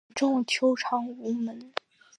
[0.07, 1.71] 民众求偿无门